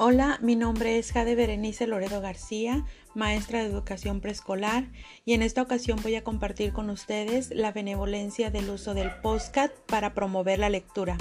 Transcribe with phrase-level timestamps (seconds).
[0.00, 2.84] Hola, mi nombre es Jade Berenice Loredo García,
[3.16, 4.84] maestra de educación preescolar,
[5.24, 9.72] y en esta ocasión voy a compartir con ustedes la benevolencia del uso del postcat
[9.86, 11.18] para promover la lectura.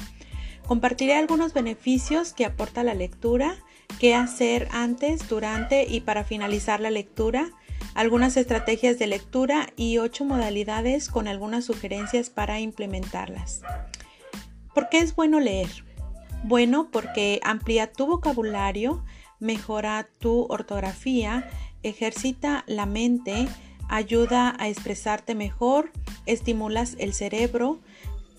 [0.67, 3.55] Compartiré algunos beneficios que aporta la lectura,
[3.99, 7.49] qué hacer antes, durante y para finalizar la lectura,
[7.95, 13.61] algunas estrategias de lectura y ocho modalidades con algunas sugerencias para implementarlas.
[14.75, 15.86] ¿Por qué es bueno leer?
[16.43, 19.03] Bueno, porque amplía tu vocabulario,
[19.39, 21.49] mejora tu ortografía,
[21.83, 23.47] ejercita la mente,
[23.89, 25.91] ayuda a expresarte mejor,
[26.25, 27.79] estimulas el cerebro,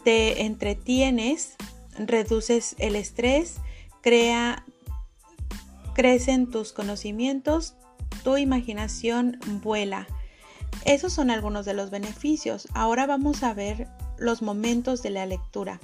[0.04, 1.56] te entretienes,
[1.98, 3.56] reduces el estrés,
[4.00, 4.64] crea,
[5.94, 7.74] crecen tus conocimientos,
[8.22, 10.06] tu imaginación vuela.
[10.84, 12.68] Esos son algunos de los beneficios.
[12.72, 13.88] Ahora vamos a ver
[14.18, 15.80] los momentos de la lectura.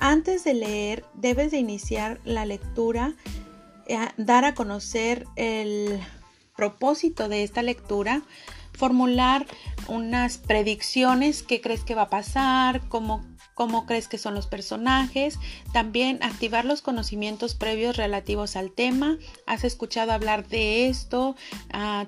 [0.00, 3.14] Antes de leer, debes de iniciar la lectura,
[3.86, 6.00] eh, dar a conocer el
[6.56, 8.22] propósito de esta lectura,
[8.72, 9.46] formular
[9.88, 15.38] unas predicciones, qué crees que va a pasar, cómo, cómo crees que son los personajes,
[15.72, 21.34] también activar los conocimientos previos relativos al tema, has escuchado hablar de esto,
[21.72, 22.06] ah,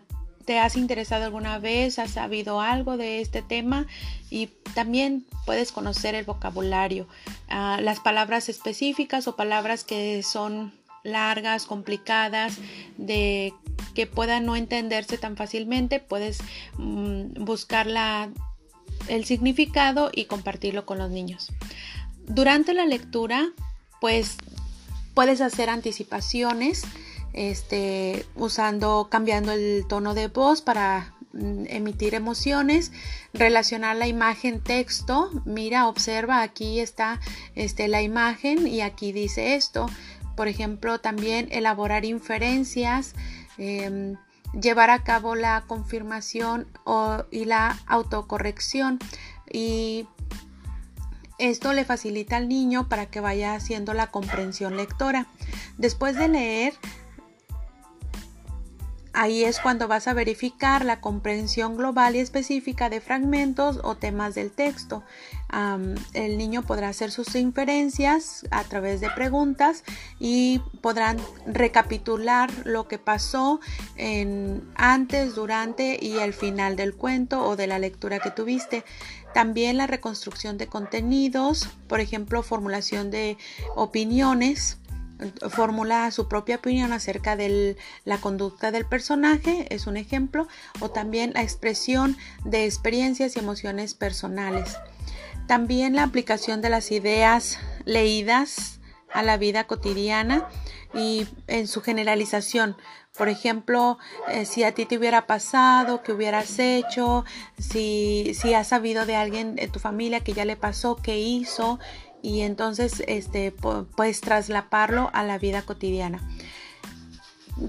[0.51, 3.87] te has interesado alguna vez, has sabido algo de este tema
[4.31, 7.07] y también puedes conocer el vocabulario,
[7.49, 10.73] ah, las palabras específicas o palabras que son
[11.05, 12.59] largas, complicadas,
[12.97, 13.55] de
[13.95, 16.41] que puedan no entenderse tan fácilmente, puedes
[16.79, 17.87] mm, buscar
[19.07, 21.53] el significado y compartirlo con los niños.
[22.27, 23.51] Durante la lectura,
[24.01, 24.37] pues
[25.15, 26.83] puedes hacer anticipaciones
[27.33, 32.93] este, usando, cambiando el tono de voz para mm, emitir emociones,
[33.33, 37.21] relacionar la imagen texto, mira, observa, aquí está
[37.55, 39.87] este, la imagen y aquí dice esto.
[40.37, 43.15] Por ejemplo, también elaborar inferencias,
[43.59, 44.17] em,
[44.59, 46.67] llevar a cabo la confirmación
[47.31, 48.99] y la autocorrección
[49.53, 50.07] y
[51.41, 55.27] esto le facilita al niño para que vaya haciendo la comprensión lectora.
[55.79, 56.75] Después de leer,
[59.21, 64.35] Ahí es cuando vas a verificar la comprensión global y específica de fragmentos o temas
[64.35, 65.03] del texto.
[66.15, 69.85] el niño podrá hacer sus inferencias a través de preguntas
[70.19, 73.61] y podrán recapitular lo que pasó
[73.97, 78.85] en antes, durante y el final del cuento o de la lectura que tuviste.
[79.35, 83.37] También la reconstrucción de contenidos, por ejemplo, formulación de
[83.77, 84.79] opiniones
[85.51, 90.49] formula su propia opinión acerca de la conducta del personaje, es un ejemplo,
[90.81, 94.77] o también la expresión de experiencias y emociones personales.
[95.47, 98.81] También la aplicación de las ideas leídas
[99.13, 100.49] a la vida cotidiana
[100.95, 102.77] y en su generalización.
[103.17, 103.99] Por ejemplo,
[104.29, 107.25] eh, si a ti te hubiera pasado, qué hubieras hecho,
[107.59, 111.81] si, si has sabido de alguien de tu familia que ya le pasó, qué hizo
[112.23, 116.21] y entonces este, puedes traslaparlo a la vida cotidiana.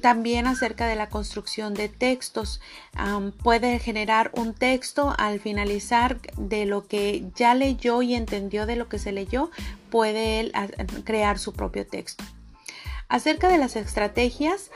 [0.01, 2.62] También acerca de la construcción de textos.
[3.44, 8.88] puede generar un texto al finalizar de lo que ya leyó y entendió de lo
[8.88, 9.51] que se leyó,
[9.89, 10.53] puede él
[11.03, 12.23] crear su propio texto.
[13.09, 14.72] Acerca de las estrategias,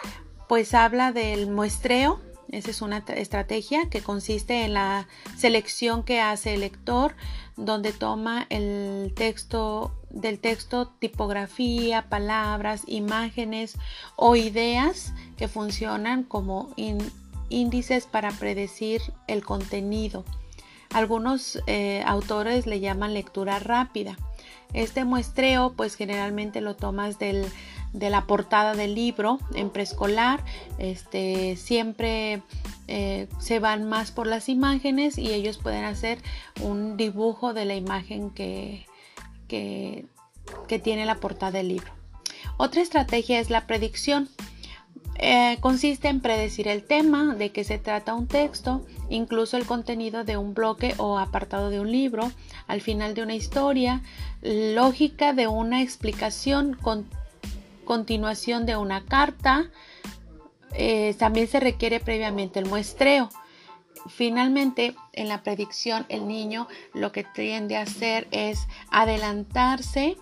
[0.49, 2.19] pues habla del muestreo,
[2.51, 5.07] esa es una estrategia que consiste en la
[5.37, 7.15] selección que hace el lector,
[7.57, 13.77] donde toma el texto del texto tipografía, palabras, imágenes
[14.15, 16.73] o ideas que funcionan como
[17.49, 20.23] índices para predecir el contenido.
[20.93, 24.17] Algunos eh, autores le llaman lectura rápida.
[24.73, 27.45] Este muestreo pues generalmente lo tomas del
[27.95, 30.43] de la portada del libro en preescolar.
[30.77, 32.41] Este, siempre
[32.87, 36.19] eh, se van más por las imágenes y ellos pueden hacer
[36.61, 38.85] un dibujo de la imagen que,
[39.47, 40.05] que,
[40.83, 41.91] tiene la portada del libro.
[42.57, 44.29] Otra estrategia es la predicción.
[45.17, 50.25] Eh, consiste en predecir el tema, de qué se trata un texto, incluso el contenido
[50.25, 52.29] de un bloque o apartado de un libro,
[52.67, 54.01] al final de una historia,
[54.41, 57.07] lógica de una explicación con
[57.85, 59.71] continuación de una carta.
[60.73, 63.29] Eh, también se requiere previamente el muestreo.
[64.07, 70.17] Finalmente, en la predicción, el niño lo que tiende a hacer es adelantarse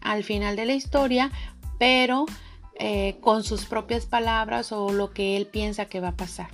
[0.00, 1.30] al final de la historia,
[1.78, 2.26] pero
[2.78, 6.48] eh, con sus propias palabras o lo que él piensa que va a pasar.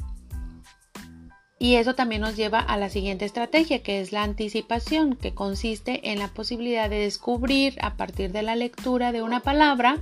[1.63, 6.11] Y eso también nos lleva a la siguiente estrategia, que es la anticipación, que consiste
[6.11, 9.99] en la posibilidad de descubrir a partir de la lectura de una palabra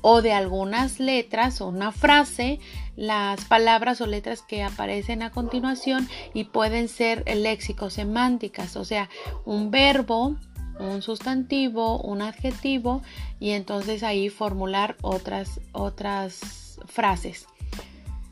[0.00, 2.60] o de algunas letras o una frase,
[2.96, 9.08] las palabras o letras que aparecen a continuación y pueden ser léxicos semánticas, o sea,
[9.44, 10.36] un verbo,
[10.78, 13.02] un sustantivo, un adjetivo
[13.40, 17.46] y entonces ahí formular otras otras frases.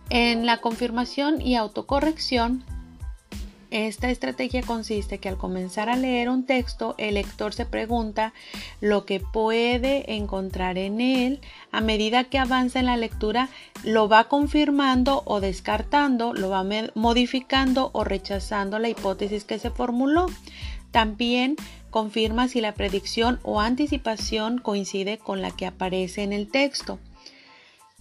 [0.08, 2.64] En la confirmación y autocorrección
[3.70, 8.32] esta estrategia consiste que al comenzar a leer un texto, el lector se pregunta
[8.80, 11.40] lo que puede encontrar en él.
[11.72, 13.48] A medida que avanza en la lectura,
[13.82, 16.64] lo va confirmando o descartando, lo va
[16.94, 20.26] modificando o rechazando la hipótesis que se formuló.
[20.90, 21.56] También
[21.90, 26.98] confirma si la predicción o anticipación coincide con la que aparece en el texto.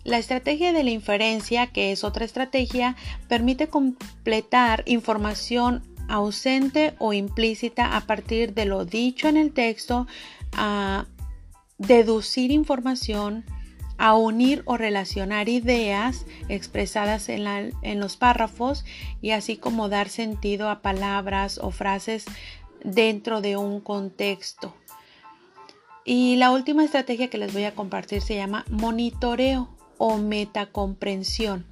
[0.05, 2.95] La estrategia de la inferencia, que es otra estrategia,
[3.27, 10.05] permite completar información ausente o implícita a partir de lo dicho en el texto,
[10.55, 11.07] a
[11.79, 13.45] deducir información,
[13.97, 18.85] a unir o relacionar ideas expresadas en, los párrafos
[19.23, 22.25] y así como dar sentido a palabras o frases
[22.83, 24.75] dentro de un contexto.
[26.03, 31.65] Y la última estrategia que les voy a compartir se llama monitoreo o metacomprensión.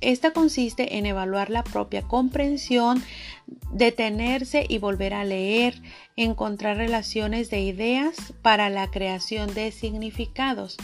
[0.00, 3.02] Esta consiste en evaluar la propia comprensión,
[3.70, 5.82] detenerse y volver a leer,
[6.16, 10.78] encontrar relaciones de ideas para la creación de significados.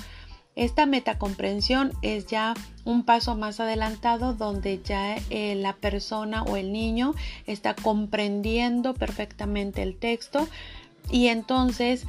[0.54, 6.72] Esta metacomprensión es ya un paso más adelantado donde ya eh, la persona o el
[6.72, 7.14] niño
[7.46, 10.48] está comprendiendo perfectamente el texto
[11.10, 12.06] y entonces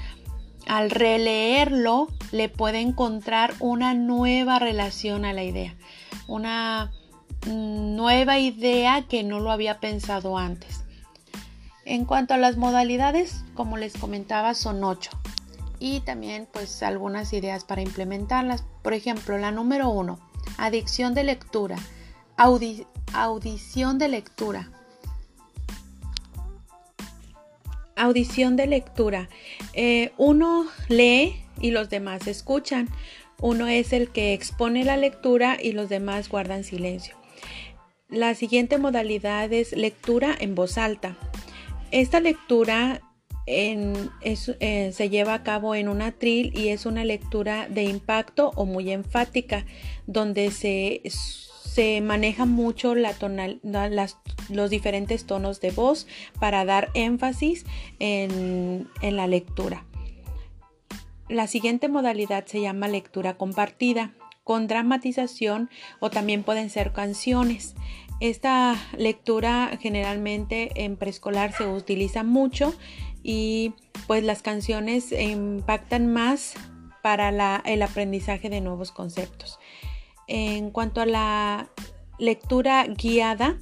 [0.67, 5.75] al releerlo le puede encontrar una nueva relación a la idea,
[6.27, 6.91] una
[7.45, 10.83] nueva idea que no lo había pensado antes.
[11.85, 15.11] En cuanto a las modalidades, como les comentaba, son ocho.
[15.79, 18.65] Y también pues algunas ideas para implementarlas.
[18.81, 20.19] Por ejemplo, la número uno,
[20.57, 21.77] adicción de lectura,
[23.13, 24.69] audición de lectura,
[27.97, 29.27] Audición de lectura.
[29.73, 32.88] Eh, uno lee y los demás escuchan.
[33.41, 37.15] Uno es el que expone la lectura y los demás guardan silencio.
[38.09, 41.17] La siguiente modalidad es lectura en voz alta.
[41.91, 43.01] Esta lectura
[43.45, 48.65] eh, se lleva a cabo en un atril y es una lectura de impacto o
[48.65, 49.65] muy enfática,
[50.05, 51.01] donde se
[51.67, 53.59] se maneja mucho la tonal,
[54.49, 56.07] los diferentes tonos de voz
[56.39, 57.65] para dar énfasis
[57.99, 59.85] en, en la lectura.
[61.29, 65.69] La siguiente modalidad se llama lectura compartida con dramatización
[65.99, 67.75] o también pueden ser canciones.
[68.21, 72.73] Esta lectura generalmente en preescolar se utiliza mucho
[73.23, 73.73] y
[74.07, 76.53] pues las canciones impactan más
[77.03, 79.59] para el aprendizaje de nuevos conceptos.
[80.27, 81.69] En cuanto a la
[82.19, 83.57] lectura guiada,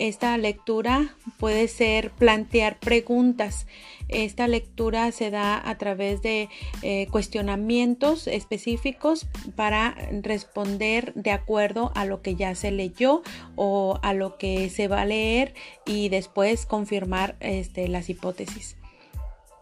[0.00, 3.66] esta lectura puede ser plantear preguntas.
[4.08, 6.48] Esta lectura se da a través de
[6.80, 9.26] eh, cuestionamientos específicos
[9.56, 13.22] para responder de acuerdo a lo que ya se leyó
[13.56, 15.54] o a lo que se va a leer
[15.84, 18.79] y después confirmar este, las hipótesis.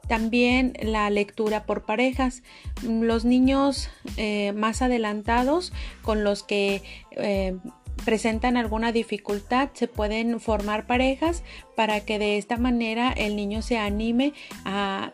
[0.09, 2.43] También la lectura por parejas.
[2.83, 5.73] Los niños eh, más adelantados
[6.03, 7.57] con los que eh,
[8.05, 11.43] presentan alguna dificultad se pueden formar parejas
[11.77, 14.33] para que de esta manera el niño se anime
[14.65, 15.13] a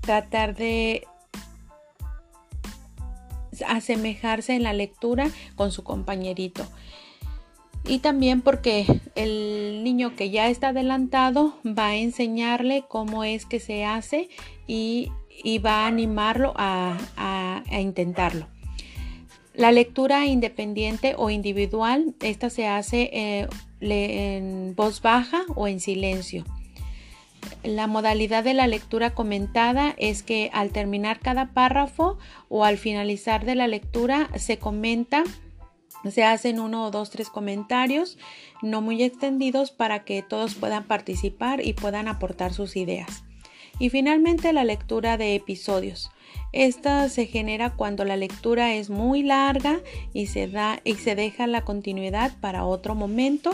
[0.00, 1.06] tratar de
[3.66, 6.66] asemejarse en la lectura con su compañerito
[7.86, 13.60] y también porque el niño que ya está adelantado va a enseñarle cómo es que
[13.60, 14.28] se hace
[14.66, 15.10] y,
[15.64, 18.46] va a animarlo a, intentarlo.
[19.54, 23.48] La lectura independiente o individual, esta se hace eh,
[23.80, 26.44] en voz baja o en silencio.
[27.62, 32.18] La modalidad de la lectura comentada es que al terminar cada párrafo
[32.48, 35.24] o al finalizar de la lectura se comenta
[36.08, 38.18] se hacen uno o dos, tres comentarios
[38.62, 43.24] no muy extendidos para que todos puedan participar y puedan aportar sus ideas.
[43.78, 46.10] Y finalmente la lectura de episodios.
[46.52, 49.80] Esta se genera cuando la lectura es muy larga
[50.12, 53.52] y se, da, y se deja la continuidad para otro momento,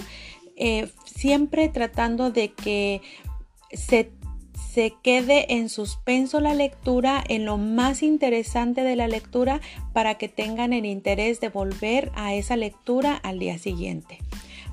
[0.56, 3.02] eh, siempre tratando de que
[3.72, 4.10] se
[4.76, 9.62] se quede en suspenso la lectura, en lo más interesante de la lectura,
[9.94, 14.18] para que tengan el interés de volver a esa lectura al día siguiente.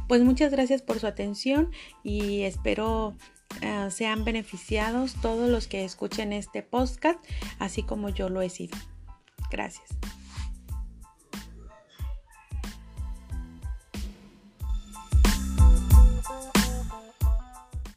[0.10, 1.72] Pues muchas gracias por su atención
[2.04, 3.14] y espero
[3.62, 7.24] eh, sean beneficiados todos los que escuchen este podcast,
[7.58, 8.78] así como yo lo he sido.
[9.50, 9.88] Gracias.